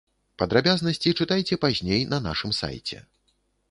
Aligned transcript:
Падрабязнасці 0.41 1.15
чытайце 1.19 1.61
пазней 1.69 2.01
на 2.17 2.25
нашым 2.29 2.51
сайце. 2.65 2.97